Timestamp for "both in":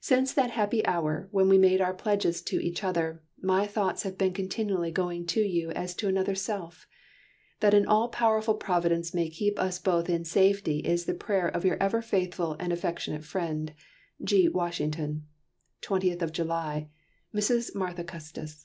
9.78-10.24